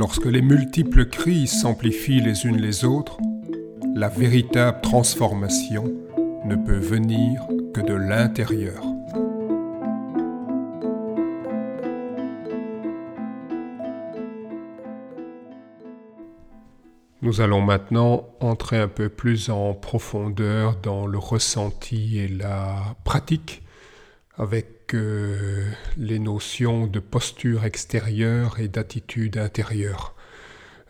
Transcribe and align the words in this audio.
Lorsque 0.00 0.24
les 0.24 0.40
multiples 0.40 1.10
crises 1.10 1.60
s'amplifient 1.60 2.22
les 2.22 2.46
unes 2.46 2.56
les 2.56 2.86
autres, 2.86 3.18
la 3.94 4.08
véritable 4.08 4.80
transformation 4.80 5.92
ne 6.46 6.56
peut 6.56 6.78
venir 6.78 7.46
que 7.74 7.82
de 7.82 7.92
l'intérieur. 7.92 8.82
Nous 17.20 17.42
allons 17.42 17.60
maintenant 17.60 18.24
entrer 18.40 18.78
un 18.78 18.88
peu 18.88 19.10
plus 19.10 19.50
en 19.50 19.74
profondeur 19.74 20.76
dans 20.76 21.06
le 21.06 21.18
ressenti 21.18 22.18
et 22.20 22.28
la 22.28 22.96
pratique 23.04 23.62
avec 24.38 24.79
euh, 24.94 25.70
les 25.96 26.18
notions 26.18 26.86
de 26.86 27.00
posture 27.00 27.64
extérieure 27.64 28.58
et 28.58 28.68
d'attitude 28.68 29.38
intérieure. 29.38 30.14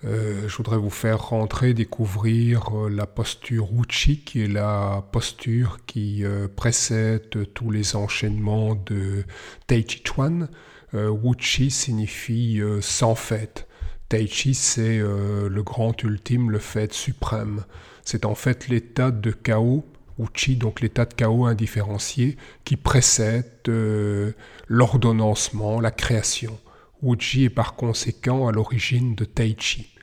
Euh, 0.05 0.49
je 0.49 0.57
voudrais 0.57 0.79
vous 0.79 0.91
faire 0.91 1.29
rentrer, 1.29 1.75
découvrir 1.75 2.69
euh, 2.75 2.89
la 2.89 3.07
posture 3.07 3.73
Wuchi, 3.73 4.21
qui 4.25 4.43
est 4.43 4.49
la 4.49 5.05
posture 5.13 5.79
qui 5.87 6.25
précède 6.57 7.53
tous 7.55 7.71
les 7.71 7.97
enchaînements 7.97 8.75
de 8.75 9.25
Tai 9.67 9.85
Chi 9.87 10.03
Chuan. 10.05 10.49
Wuchi 10.93 11.71
signifie 11.71 12.61
sans 12.81 13.15
fête. 13.15 13.69
Tai 14.09 14.27
Chi, 14.27 14.55
c'est 14.55 14.99
le 14.99 15.63
grand 15.63 16.03
ultime, 16.03 16.51
le 16.51 16.59
fait 16.59 16.93
suprême. 16.93 17.65
C'est 18.05 18.25
en 18.25 18.35
fait 18.35 18.67
l'état 18.69 19.13
de 19.13 19.31
chaos 19.31 19.85
Uchi, 20.21 20.57
donc 20.57 20.81
l'état 20.81 21.05
de 21.05 21.15
chaos 21.15 21.47
indifférencié 21.47 22.37
qui 22.65 22.77
précède 22.77 23.51
euh, 23.69 24.33
l'ordonnancement, 24.69 25.81
la 25.81 25.91
création. 25.91 26.59
Uchi 27.03 27.45
est 27.45 27.51
par 27.51 27.75
conséquent 27.75 28.47
à 28.47 28.53
l'origine 28.53 29.15
de 29.15 29.25
Taichi. 29.25 29.95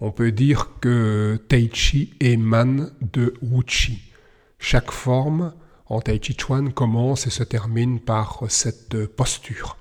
On 0.00 0.10
peut 0.10 0.32
dire 0.32 0.70
que 0.80 1.40
Taichi 1.48 2.14
émane 2.20 2.92
de 3.12 3.34
Wuchi. 3.42 4.00
Chaque 4.58 4.90
forme 4.90 5.52
en 5.86 6.00
Taichi 6.00 6.36
Chuan 6.36 6.72
commence 6.72 7.26
et 7.26 7.30
se 7.30 7.44
termine 7.44 8.00
par 8.00 8.44
cette 8.48 9.06
posture. 9.06 9.76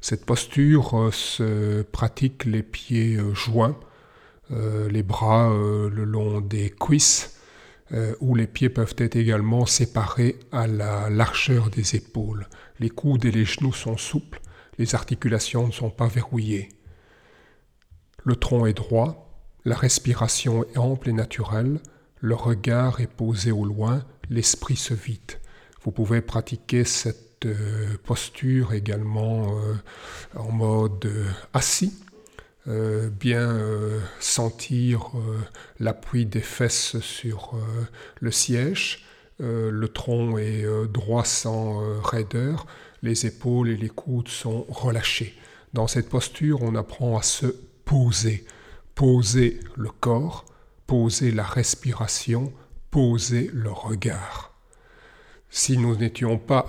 Cette 0.00 0.24
posture 0.24 0.98
euh, 0.98 1.10
se 1.10 1.82
pratique 1.82 2.44
les 2.44 2.62
pieds 2.62 3.16
euh, 3.16 3.34
joints, 3.34 3.76
les 4.50 5.02
bras 5.02 5.50
le 5.50 6.04
long 6.04 6.40
des 6.40 6.70
cuisses, 6.70 7.35
euh, 7.92 8.14
où 8.20 8.34
les 8.34 8.46
pieds 8.46 8.68
peuvent 8.68 8.94
être 8.98 9.16
également 9.16 9.64
séparés 9.64 10.38
à 10.50 10.66
la 10.66 11.08
largeur 11.08 11.70
des 11.70 11.94
épaules. 11.94 12.48
Les 12.80 12.90
coudes 12.90 13.24
et 13.24 13.30
les 13.30 13.44
genoux 13.44 13.72
sont 13.72 13.96
souples, 13.96 14.40
les 14.78 14.94
articulations 14.94 15.68
ne 15.68 15.72
sont 15.72 15.90
pas 15.90 16.08
verrouillées. 16.08 16.68
Le 18.24 18.34
tronc 18.34 18.66
est 18.66 18.74
droit, 18.74 19.40
la 19.64 19.76
respiration 19.76 20.64
est 20.64 20.78
ample 20.78 21.10
et 21.10 21.12
naturelle, 21.12 21.78
le 22.20 22.34
regard 22.34 23.00
est 23.00 23.06
posé 23.06 23.52
au 23.52 23.64
loin, 23.64 24.04
l'esprit 24.30 24.76
se 24.76 24.94
vide. 24.94 25.40
Vous 25.82 25.92
pouvez 25.92 26.20
pratiquer 26.20 26.84
cette 26.84 27.46
euh, 27.46 27.96
posture 28.04 28.72
également 28.72 29.58
euh, 29.58 29.74
en 30.34 30.50
mode 30.50 31.08
assis 31.52 31.94
euh, 32.68 33.10
bien 33.10 33.48
euh, 33.48 34.00
sentir 34.18 35.12
euh, 35.14 35.38
l'appui 35.78 36.26
des 36.26 36.40
fesses 36.40 36.98
sur 36.98 37.54
le 38.20 38.30
siège. 38.30 39.04
le 39.38 39.86
tronc 39.86 40.38
est 40.38 40.64
droit 40.88 41.24
sans 41.24 42.00
raideur. 42.00 42.66
Les 43.02 43.26
épaules 43.26 43.68
et 43.68 43.76
les 43.76 43.90
coudes 43.90 44.28
sont 44.28 44.66
relâchés. 44.68 45.34
Dans 45.74 45.86
cette 45.86 46.08
posture, 46.08 46.62
on 46.62 46.74
apprend 46.74 47.18
à 47.18 47.22
se 47.22 47.46
poser. 47.84 48.46
Poser 48.94 49.60
le 49.76 49.90
corps, 49.90 50.46
poser 50.86 51.30
la 51.30 51.44
respiration, 51.44 52.52
poser 52.90 53.50
le 53.52 53.70
regard. 53.70 54.54
Si 55.50 55.76
nous 55.76 55.96
n'étions 55.96 56.38
pas 56.38 56.66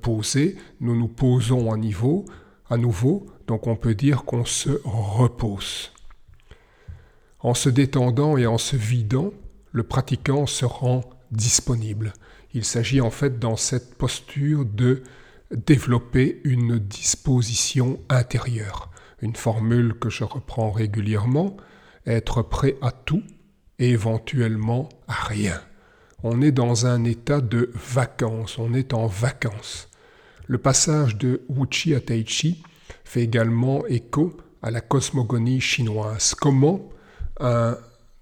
posés, 0.00 0.56
nous 0.80 0.96
nous 0.96 1.08
posons 1.08 1.72
à 1.72 1.76
niveau, 1.76 2.24
à 2.70 2.76
nouveau, 2.76 3.26
donc 3.46 3.66
on 3.66 3.76
peut 3.76 3.94
dire 3.94 4.24
qu'on 4.24 4.44
se 4.44 4.80
repose. 4.84 5.92
En 7.40 7.54
se 7.54 7.68
détendant 7.68 8.36
et 8.36 8.46
en 8.46 8.58
se 8.58 8.76
vidant, 8.76 9.32
le 9.72 9.82
pratiquant 9.82 10.46
se 10.46 10.64
rend 10.64 11.02
disponible. 11.30 12.12
Il 12.54 12.64
s'agit 12.64 13.00
en 13.00 13.10
fait 13.10 13.38
dans 13.38 13.56
cette 13.56 13.94
posture 13.96 14.64
de 14.64 15.02
développer 15.50 16.40
une 16.44 16.78
disposition 16.78 18.00
intérieure, 18.08 18.90
une 19.20 19.36
formule 19.36 19.94
que 19.98 20.10
je 20.10 20.24
reprends 20.24 20.70
régulièrement, 20.70 21.56
être 22.06 22.42
prêt 22.42 22.76
à 22.82 22.90
tout 22.90 23.22
et 23.78 23.90
éventuellement 23.90 24.88
à 25.06 25.14
rien. 25.14 25.60
On 26.22 26.40
est 26.40 26.52
dans 26.52 26.86
un 26.86 27.04
état 27.04 27.40
de 27.40 27.70
vacances, 27.74 28.58
on 28.58 28.74
est 28.74 28.94
en 28.94 29.06
vacances. 29.06 29.88
Le 30.48 30.58
passage 30.58 31.16
de 31.16 31.42
Wuchi 31.48 31.94
à 31.96 32.00
Taichi 32.00 32.62
fait 33.04 33.22
également 33.22 33.84
écho 33.86 34.36
à 34.62 34.70
la 34.70 34.80
cosmogonie 34.80 35.60
chinoise. 35.60 36.36
Comment 36.36 36.88
un 37.40 37.76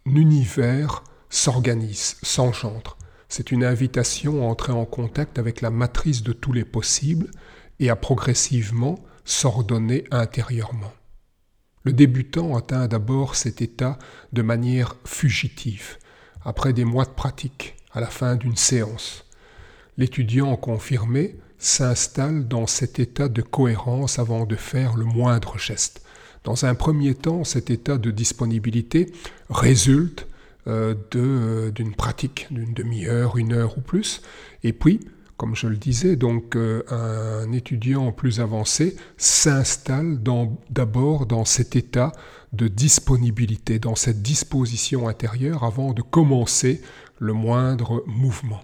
univers 0.07 1.05
s'organise, 1.29 2.17
s'engendre? 2.23 2.97
C'est 3.29 3.53
une 3.53 3.62
invitation 3.62 4.43
à 4.43 4.51
entrer 4.51 4.73
en 4.73 4.87
contact 4.87 5.39
avec 5.39 5.61
la 5.61 5.69
matrice 5.69 6.23
de 6.23 6.33
tous 6.33 6.53
les 6.53 6.65
possibles 6.65 7.31
et 7.79 7.91
à 7.91 7.97
progressivement 7.97 8.99
s'ordonner 9.27 10.05
intérieurement. 10.11 10.93
Le 11.83 11.93
débutant 11.93 12.56
atteint 12.56 12.87
d'abord 12.89 13.35
cet 13.35 13.61
état 13.61 13.99
de 14.33 14.41
manière 14.41 14.97
fugitive, 15.05 15.99
après 16.43 16.73
des 16.73 16.87
mois 16.87 17.05
de 17.05 17.11
pratique, 17.11 17.77
à 17.93 18.01
la 18.01 18.06
fin 18.06 18.37
d'une 18.37 18.56
séance. 18.56 19.27
L'étudiant 19.99 20.56
confirmé 20.56 21.37
s'installe 21.65 22.47
dans 22.47 22.67
cet 22.67 22.99
état 22.99 23.29
de 23.29 23.41
cohérence 23.41 24.19
avant 24.19 24.45
de 24.45 24.55
faire 24.55 24.97
le 24.97 25.05
moindre 25.05 25.59
geste. 25.59 26.03
Dans 26.45 26.67
un 26.67 26.75
premier 26.75 27.15
temps, 27.15 27.43
cet 27.43 27.71
état 27.71 27.97
de 27.97 28.11
disponibilité 28.11 29.11
résulte 29.49 30.27
euh, 30.67 30.95
euh, 31.15 31.71
d'une 31.71 31.95
pratique 31.95 32.49
d'une 32.51 32.75
demi-heure, 32.75 33.39
une 33.39 33.55
heure 33.55 33.79
ou 33.79 33.81
plus, 33.81 34.21
et 34.63 34.75
puis, 34.75 35.01
comme 35.39 35.57
je 35.57 35.67
le 35.67 35.77
disais, 35.77 36.17
donc 36.17 36.55
euh, 36.55 36.83
un 36.91 37.51
étudiant 37.53 38.13
plus 38.13 38.41
avancé 38.41 38.97
s'installe 39.17 40.19
d'abord 40.71 41.27
dans 41.27 41.47
cet 41.47 41.77
état 41.77 42.13
de 42.53 42.69
disponibilité, 42.69 43.79
dans 43.79 43.97
cette 43.97 44.21
disposition 44.21 45.09
intérieure 45.09 45.65
avant 45.65 45.93
de 45.93 46.03
commencer 46.03 46.83
le 47.19 47.33
moindre 47.33 48.05
mouvement 48.07 48.61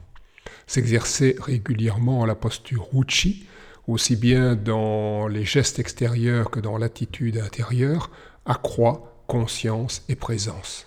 s'exercer 0.70 1.34
régulièrement 1.40 2.22
à 2.22 2.28
la 2.28 2.36
posture 2.36 2.86
Uchi, 2.94 3.44
aussi 3.88 4.14
bien 4.14 4.54
dans 4.54 5.26
les 5.26 5.44
gestes 5.44 5.80
extérieurs 5.80 6.48
que 6.48 6.60
dans 6.60 6.78
l'attitude 6.78 7.38
intérieure, 7.38 8.08
accroît 8.46 9.24
conscience 9.26 10.04
et 10.08 10.14
présence. 10.14 10.86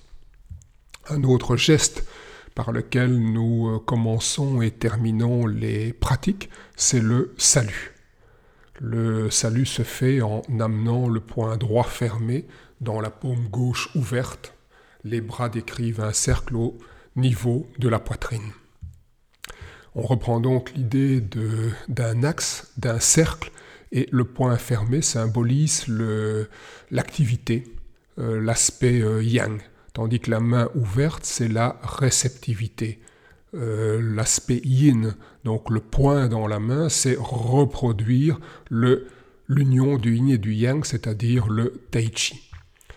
Un 1.09 1.25
autre 1.25 1.57
geste 1.57 2.07
par 2.55 2.71
lequel 2.71 3.13
nous 3.19 3.67
euh, 3.67 3.79
commençons 3.79 4.61
et 4.61 4.71
terminons 4.71 5.47
les 5.47 5.91
pratiques, 5.91 6.49
c'est 6.77 7.01
le 7.01 7.33
salut. 7.37 7.91
Le 8.79 9.29
salut 9.29 9.65
se 9.65 9.81
fait 9.81 10.21
en 10.21 10.43
amenant 10.61 11.09
le 11.09 11.19
poing 11.19 11.57
droit 11.57 11.83
fermé 11.83 12.47
dans 12.79 13.01
la 13.01 13.09
paume 13.09 13.49
gauche 13.49 13.89
ouverte. 13.95 14.53
Les 15.03 15.19
bras 15.19 15.49
décrivent 15.49 15.99
un 15.99 16.13
cercle 16.13 16.55
au 16.55 16.77
niveau 17.17 17.67
de 17.79 17.89
la 17.89 17.99
poitrine. 17.99 18.53
On 19.95 20.01
reprend 20.01 20.39
donc 20.39 20.73
l'idée 20.75 21.21
d'un 21.87 22.23
axe, 22.23 22.71
d'un 22.77 22.99
cercle, 22.99 23.51
et 23.91 24.09
le 24.11 24.25
point 24.25 24.57
fermé 24.57 25.03
symbolise 25.03 25.85
l'activité, 26.89 27.63
euh, 28.17 28.41
l'aspect 28.41 29.01
euh, 29.01 29.23
yang, 29.23 29.61
tandis 29.93 30.19
que 30.19 30.31
la 30.31 30.39
main 30.39 30.67
ouverte, 30.73 31.23
c'est 31.25 31.47
la 31.47 31.79
réceptivité. 31.83 32.99
Euh, 33.53 34.01
l'aspect 34.01 34.61
yin, 34.63 35.15
donc 35.43 35.69
le 35.69 35.79
point 35.79 36.27
dans 36.27 36.47
la 36.47 36.59
main, 36.59 36.89
c'est 36.89 37.15
reproduire 37.19 38.39
l'union 39.47 39.97
du 39.99 40.15
yin 40.15 40.29
et 40.29 40.37
du 40.39 40.55
yang, 40.55 40.83
c'est-à-dire 40.83 41.47
le 41.47 41.81
tai 41.91 42.11
chi. 42.15 42.49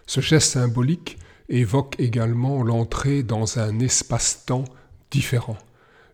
Ce 0.06 0.22
geste 0.22 0.52
symbolique 0.52 1.19
évoque 1.50 1.96
également 1.99 2.62
l'entrée 2.62 3.22
dans 3.22 3.58
un 3.58 3.81
espace-temps 3.81 4.64
différent 5.10 5.58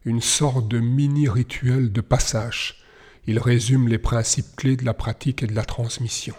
une 0.04 0.20
sorte 0.20 0.68
de 0.68 0.78
mini-rituel 0.78 1.92
de 1.92 2.00
passage. 2.00 2.84
Il 3.26 3.38
résume 3.38 3.88
les 3.88 3.98
principes 3.98 4.56
clés 4.56 4.76
de 4.76 4.84
la 4.84 4.94
pratique 4.94 5.42
et 5.42 5.46
de 5.46 5.54
la 5.54 5.64
transmission. 5.64 6.34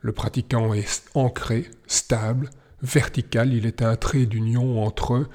Le 0.00 0.12
pratiquant 0.12 0.74
est 0.74 1.04
ancré, 1.14 1.70
stable, 1.86 2.50
vertical, 2.82 3.52
il 3.52 3.66
est 3.66 3.82
un 3.82 3.96
trait 3.96 4.26
d'union 4.26 4.82
entre 4.82 5.28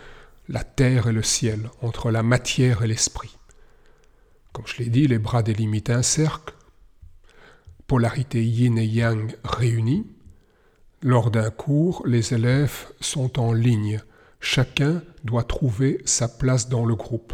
la 0.50 0.63
terre 0.63 1.07
et 1.07 1.13
le 1.13 1.23
ciel, 1.23 1.69
entre 1.81 2.12
la 2.12 2.23
matière 2.23 2.83
et 2.83 2.88
l'esprit. 2.88 3.38
Comme 4.51 4.67
je 4.67 4.77
l'ai 4.77 4.89
dit, 4.89 5.07
les 5.07 5.19
bras 5.19 5.44
délimitent 5.44 5.89
un 5.89 6.01
cercle, 6.01 6.56
polarité 7.88 8.44
yin 8.44 8.77
et 8.77 8.85
yang 8.85 9.35
réunis, 9.44 10.06
Lors 11.06 11.29
d'un 11.29 11.51
cours, 11.51 12.01
les 12.07 12.33
élèves 12.33 12.88
sont 13.00 13.39
en 13.39 13.53
ligne. 13.53 14.01
Chacun 14.40 15.02
doit 15.24 15.44
trouver 15.44 16.02
sa 16.06 16.28
place 16.28 16.70
dans 16.70 16.86
le 16.86 16.96
groupe. 16.96 17.34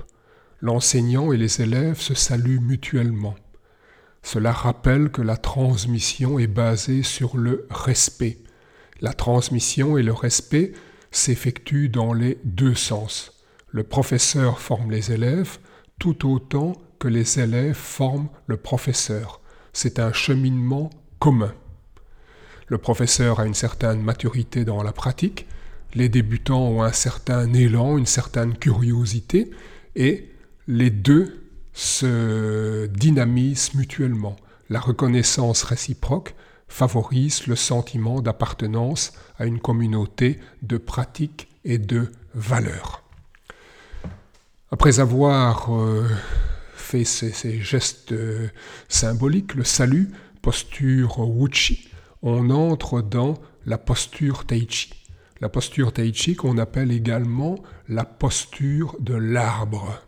L'enseignant 0.61 1.31
et 1.31 1.37
les 1.37 1.61
élèves 1.61 1.99
se 1.99 2.13
saluent 2.13 2.59
mutuellement. 2.59 3.35
Cela 4.23 4.51
rappelle 4.51 5.09
que 5.09 5.21
la 5.21 5.37
transmission 5.37 6.37
est 6.39 6.47
basée 6.47 7.03
sur 7.03 7.37
le 7.37 7.67
respect. 7.69 8.37
La 9.01 9.13
transmission 9.13 9.97
et 9.97 10.03
le 10.03 10.13
respect 10.13 10.73
s'effectuent 11.09 11.89
dans 11.89 12.13
les 12.13 12.37
deux 12.43 12.75
sens. 12.75 13.43
Le 13.69 13.83
professeur 13.83 14.59
forme 14.59 14.91
les 14.91 15.11
élèves 15.11 15.57
tout 15.97 16.27
autant 16.27 16.73
que 16.99 17.07
les 17.07 17.39
élèves 17.39 17.75
forment 17.75 18.29
le 18.47 18.57
professeur. 18.57 19.41
C'est 19.73 19.99
un 19.99 20.13
cheminement 20.13 20.89
commun. 21.19 21.53
Le 22.67 22.77
professeur 22.77 23.39
a 23.39 23.45
une 23.45 23.53
certaine 23.53 24.01
maturité 24.01 24.65
dans 24.65 24.83
la 24.83 24.91
pratique, 24.91 25.47
les 25.93 26.09
débutants 26.09 26.67
ont 26.67 26.83
un 26.83 26.91
certain 26.91 27.51
élan, 27.53 27.97
une 27.97 28.05
certaine 28.05 28.57
curiosité, 28.57 29.51
et 29.95 30.29
les 30.67 30.89
deux 30.89 31.41
se 31.73 32.85
dynamisent 32.87 33.73
mutuellement. 33.73 34.35
La 34.69 34.79
reconnaissance 34.79 35.63
réciproque 35.63 36.35
favorise 36.67 37.47
le 37.47 37.55
sentiment 37.55 38.21
d'appartenance 38.21 39.13
à 39.37 39.45
une 39.45 39.59
communauté 39.59 40.39
de 40.61 40.77
pratiques 40.77 41.49
et 41.65 41.77
de 41.77 42.11
valeurs. 42.33 43.03
Après 44.71 45.01
avoir 45.01 45.73
euh, 45.75 46.07
fait 46.73 47.03
ces, 47.03 47.59
gestes 47.59 48.13
euh, 48.13 48.47
symboliques, 48.87 49.55
le 49.55 49.65
salut, 49.65 50.11
posture 50.41 51.19
Wuchi, 51.19 51.89
on 52.21 52.49
entre 52.49 53.01
dans 53.01 53.37
la 53.65 53.77
posture 53.77 54.45
Taichi. 54.45 55.00
La 55.41 55.49
posture 55.49 55.91
Taichi 55.91 56.35
qu'on 56.35 56.59
appelle 56.59 56.91
également 56.91 57.57
la 57.89 58.05
posture 58.05 58.95
de 58.99 59.15
l'arbre. 59.15 59.99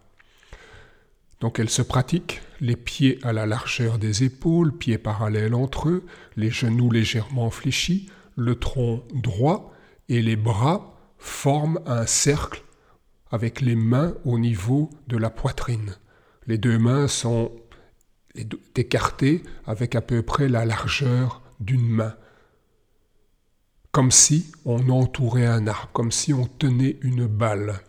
Donc 1.40 1.60
elle 1.60 1.70
se 1.72 1.82
pratique, 1.82 2.42
les 2.62 2.76
pieds 2.76 3.20
à 3.24 3.34
la 3.34 3.48
largeur 3.48 3.98
des 3.98 4.24
épaules, 4.24 4.78
pieds 4.78 5.00
parallèles 5.00 5.56
entre 5.56 5.90
eux, 5.90 6.06
les 6.38 6.52
genoux 6.52 6.92
légèrement 6.92 7.50
fléchis, 7.50 8.10
le 8.36 8.56
tronc 8.56 9.04
droit 9.14 9.74
et 10.08 10.22
les 10.22 10.36
bras 10.36 10.96
forment 11.18 11.80
un 11.88 12.06
cercle 12.06 12.64
avec 13.32 13.60
les 13.60 13.76
mains 13.76 14.14
au 14.26 14.38
niveau 14.38 14.92
de 15.08 15.18
la 15.18 15.32
poitrine. 15.32 15.98
Les 16.46 16.60
deux 16.60 16.78
mains 16.78 17.08
sont 17.08 17.52
écartées 18.76 19.42
avec 19.66 19.96
à 19.96 20.02
peu 20.02 20.22
près 20.22 20.48
la 20.48 20.66
largeur 20.66 21.42
d'une 21.60 21.88
main. 21.88 22.16
Comme 23.94 24.10
si 24.10 24.52
on 24.66 24.90
entourait 24.90 25.46
un 25.46 25.68
arbre, 25.68 25.92
comme 25.94 26.12
si 26.12 26.34
on 26.34 26.48
tenait 26.48 26.98
une 27.04 27.28
balle. 27.28 27.80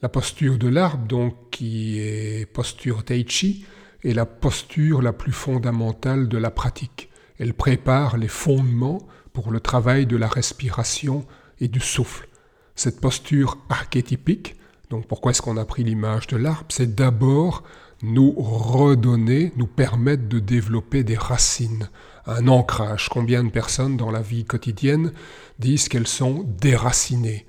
La 0.00 0.08
posture 0.08 0.56
de 0.56 0.68
l'arbre, 0.68 1.08
donc, 1.08 1.34
qui 1.50 1.98
est 1.98 2.46
posture 2.46 3.04
Taichi, 3.04 3.66
est 4.04 4.12
la 4.12 4.26
posture 4.26 5.02
la 5.02 5.12
plus 5.12 5.32
fondamentale 5.32 6.28
de 6.28 6.38
la 6.38 6.52
pratique. 6.52 7.10
Elle 7.40 7.52
prépare 7.52 8.16
les 8.16 8.28
fondements 8.28 9.08
pour 9.32 9.50
le 9.50 9.58
travail 9.58 10.06
de 10.06 10.16
la 10.16 10.28
respiration 10.28 11.26
et 11.58 11.66
du 11.66 11.80
souffle. 11.80 12.28
Cette 12.76 13.00
posture 13.00 13.58
archétypique, 13.68 14.54
donc 14.88 15.08
pourquoi 15.08 15.32
est-ce 15.32 15.42
qu'on 15.42 15.56
a 15.56 15.64
pris 15.64 15.82
l'image 15.82 16.28
de 16.28 16.36
l'arbre 16.36 16.66
C'est 16.68 16.94
d'abord 16.94 17.64
nous 18.02 18.32
redonner, 18.32 19.52
nous 19.56 19.66
permettre 19.66 20.28
de 20.28 20.38
développer 20.38 21.04
des 21.04 21.16
racines, 21.16 21.90
un 22.26 22.48
ancrage. 22.48 23.08
Combien 23.10 23.44
de 23.44 23.50
personnes 23.50 23.96
dans 23.96 24.10
la 24.10 24.22
vie 24.22 24.44
quotidienne 24.44 25.12
disent 25.58 25.88
qu'elles 25.88 26.06
sont 26.06 26.44
déracinées 26.60 27.46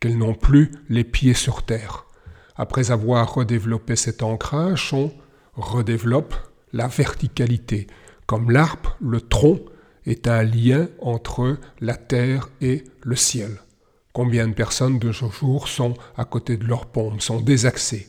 qu'elles 0.00 0.18
n'ont 0.18 0.34
plus 0.34 0.72
les 0.88 1.04
pieds 1.04 1.34
sur 1.34 1.62
terre. 1.62 2.06
Après 2.56 2.90
avoir 2.90 3.34
redéveloppé 3.34 3.96
cet 3.96 4.22
ancrage, 4.22 4.92
on 4.92 5.12
redéveloppe 5.54 6.34
la 6.72 6.88
verticalité. 6.88 7.86
Comme 8.26 8.50
l'arbre, 8.50 8.96
le 9.00 9.20
tronc 9.20 9.60
est 10.06 10.26
un 10.26 10.42
lien 10.42 10.88
entre 11.00 11.58
la 11.80 11.96
terre 11.96 12.48
et 12.60 12.84
le 13.02 13.16
ciel. 13.16 13.60
Combien 14.12 14.48
de 14.48 14.54
personnes 14.54 14.98
de 14.98 15.12
ce 15.12 15.26
jour 15.30 15.68
sont 15.68 15.94
à 16.16 16.24
côté 16.24 16.56
de 16.56 16.64
leur 16.64 16.86
pompe, 16.86 17.20
sont 17.20 17.40
désaxées? 17.40 18.08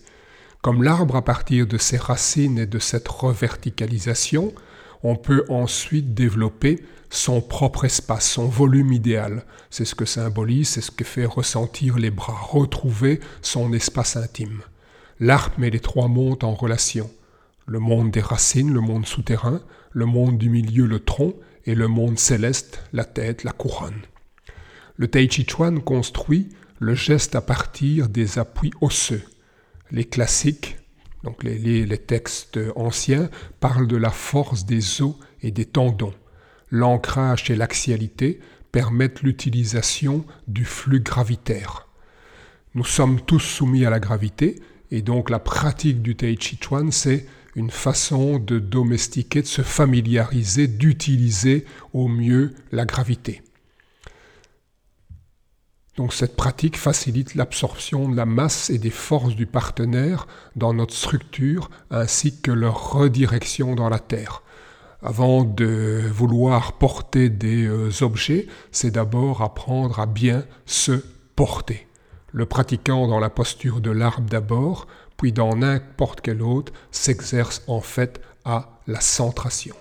Comme 0.61 0.83
l'arbre, 0.83 1.15
à 1.15 1.23
partir 1.23 1.65
de 1.65 1.79
ses 1.79 1.97
racines 1.97 2.59
et 2.59 2.67
de 2.67 2.77
cette 2.77 3.07
reverticalisation, 3.07 4.53
on 5.01 5.15
peut 5.15 5.43
ensuite 5.49 6.13
développer 6.13 6.83
son 7.09 7.41
propre 7.41 7.85
espace, 7.85 8.29
son 8.29 8.45
volume 8.45 8.93
idéal. 8.93 9.43
C'est 9.71 9.85
ce 9.85 9.95
que 9.95 10.05
symbolise, 10.05 10.69
c'est 10.69 10.81
ce 10.81 10.91
que 10.91 11.03
fait 11.03 11.25
ressentir 11.25 11.97
les 11.97 12.11
bras, 12.11 12.37
retrouver 12.39 13.19
son 13.41 13.73
espace 13.73 14.15
intime. 14.15 14.61
L'arbre 15.19 15.55
met 15.57 15.71
les 15.71 15.79
trois 15.79 16.07
mondes 16.07 16.43
en 16.43 16.53
relation. 16.53 17.09
Le 17.65 17.79
monde 17.79 18.11
des 18.11 18.21
racines, 18.21 18.71
le 18.71 18.81
monde 18.81 19.07
souterrain, 19.07 19.61
le 19.91 20.05
monde 20.05 20.37
du 20.37 20.49
milieu, 20.49 20.85
le 20.85 20.99
tronc, 20.99 21.33
et 21.65 21.75
le 21.75 21.87
monde 21.87 22.19
céleste, 22.19 22.83
la 22.93 23.05
tête, 23.05 23.43
la 23.43 23.51
couronne. 23.51 24.01
Le 24.95 25.07
Tai 25.07 25.27
Chi 25.29 25.45
Chuan 25.47 25.79
construit 25.81 26.49
le 26.79 26.95
geste 26.95 27.35
à 27.35 27.41
partir 27.41 28.09
des 28.09 28.39
appuis 28.39 28.71
osseux. 28.81 29.23
Les 29.91 30.05
classiques 30.05 30.77
donc 31.23 31.43
les, 31.43 31.97
textes 31.97 32.59
anciens 32.75 33.29
parlent 33.59 33.87
de 33.87 33.97
la 33.97 34.09
force 34.09 34.65
des 34.65 35.01
os 35.01 35.15
et 35.41 35.51
des 35.51 35.65
tendons. 35.65 36.13
L'ancrage 36.71 37.49
et 37.51 37.55
l'axialité 37.55 38.39
permettent 38.71 39.21
l'utilisation 39.21 40.25
du 40.47 40.65
flux 40.65 41.01
gravitaire. 41.01 41.87
Nous 42.73 42.85
sommes 42.85 43.21
tous 43.21 43.39
soumis 43.39 43.85
à 43.85 43.89
la 43.89 43.99
gravité, 43.99 44.61
et 44.89 45.01
donc 45.01 45.29
la 45.29 45.39
pratique 45.39 46.01
du 46.01 46.15
Tai 46.15 46.35
Chi 46.39 46.57
Chuan, 46.59 46.91
c'est 46.91 47.25
une 47.55 47.69
façon 47.69 48.39
de 48.39 48.59
domestiquer, 48.59 49.41
de 49.41 49.47
se 49.47 49.61
familiariser, 49.61 50.67
d'utiliser 50.67 51.65
au 51.93 52.07
mieux 52.07 52.53
la 52.71 52.85
gravité. 52.85 53.41
Donc 56.01 56.13
cette 56.13 56.35
pratique 56.35 56.77
facilite 56.77 57.35
l'absorption 57.35 58.09
de 58.09 58.17
la 58.17 58.25
masse 58.25 58.71
et 58.71 58.79
des 58.79 58.89
forces 58.89 59.35
du 59.35 59.45
partenaire 59.45 60.25
dans 60.55 60.73
notre 60.73 60.95
structure 60.95 61.69
ainsi 61.91 62.41
que 62.41 62.49
leur 62.49 62.93
redirection 62.93 63.75
dans 63.75 63.87
la 63.87 63.99
Terre. 63.99 64.41
Avant 65.03 65.43
de 65.43 66.01
vouloir 66.11 66.73
porter 66.73 67.29
des 67.29 67.67
euh, 67.67 67.91
objets, 68.01 68.47
c'est 68.71 68.89
d'abord 68.89 69.43
apprendre 69.43 69.99
à 69.99 70.07
bien 70.07 70.43
se 70.65 71.03
porter. 71.35 71.85
Le 72.31 72.47
pratiquant 72.47 73.07
dans 73.07 73.19
la 73.19 73.29
posture 73.29 73.79
de 73.79 73.91
l'arbre 73.91 74.27
d'abord, 74.27 74.87
puis 75.17 75.31
dans 75.31 75.55
n'importe 75.55 76.21
quel 76.21 76.41
autre, 76.41 76.73
s'exerce 76.89 77.61
en 77.67 77.79
fait 77.79 78.19
à 78.43 78.79
la 78.87 79.01
centration. 79.01 79.75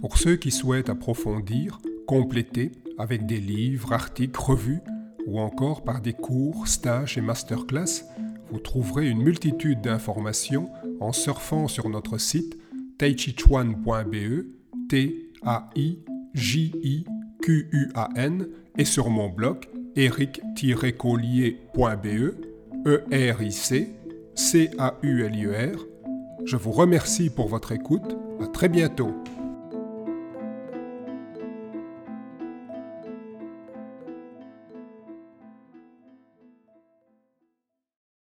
Pour 0.00 0.16
ceux 0.16 0.36
qui 0.36 0.50
souhaitent 0.50 0.90
approfondir, 0.90 1.80
compléter 2.06 2.72
avec 2.98 3.26
des 3.26 3.40
livres, 3.40 3.92
articles, 3.92 4.40
revues 4.40 4.80
ou 5.26 5.40
encore 5.40 5.82
par 5.82 6.00
des 6.00 6.12
cours, 6.12 6.68
stages 6.68 7.18
et 7.18 7.20
masterclass, 7.20 8.04
vous 8.50 8.60
trouverez 8.60 9.08
une 9.08 9.22
multitude 9.22 9.80
d'informations 9.80 10.68
en 11.00 11.12
surfant 11.12 11.68
sur 11.68 11.88
notre 11.88 12.18
site 12.18 12.58
taichichuan.be, 12.98 14.44
t 14.88 15.30
a 15.42 15.70
i 15.76 15.98
j 16.34 16.72
i 16.82 17.04
q 17.42 17.68
u 17.72 17.88
a 17.94 18.08
n 18.16 18.48
et 18.76 18.84
sur 18.84 19.08
mon 19.10 19.28
blog 19.28 19.58
eric-collier.be, 19.96 22.34
e 22.86 23.04
r 23.10 23.42
i 23.42 23.52
c 23.52 23.88
c 24.34 24.70
a 24.78 24.94
u 25.02 25.24
l 25.24 25.44
e 25.44 25.74
r. 25.74 25.78
Je 26.44 26.56
vous 26.56 26.72
remercie 26.72 27.30
pour 27.30 27.48
votre 27.48 27.72
écoute. 27.72 28.16
À 28.40 28.46
très 28.46 28.68
bientôt. 28.68 29.12